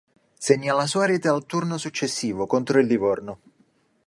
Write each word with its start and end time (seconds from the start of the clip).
Segna 0.45 0.73
la 0.73 0.87
sua 0.87 1.01
prima 1.03 1.15
rete 1.17 1.27
al 1.27 1.45
turno 1.45 1.77
successivo, 1.77 2.47
contro 2.47 2.79
il 2.79 2.87
Livorno. 2.87 3.39